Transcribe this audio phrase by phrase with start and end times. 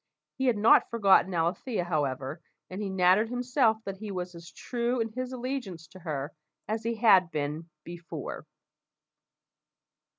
[0.33, 4.99] He had not forgotten Alethea, however, and he nattered himself that he was as true
[4.99, 6.33] in his allegiance to her
[6.67, 8.47] as he had been before.